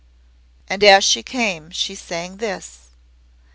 And 0.67 0.83
as 0.83 1.03
she 1.03 1.21
came 1.21 1.69
she 1.69 1.93
sang 1.93 2.37
this. 2.37 2.87